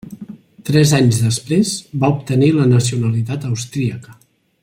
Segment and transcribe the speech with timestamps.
[0.69, 1.73] Tres anys després,
[2.05, 4.19] va obtenir la nacionalitat austríaca.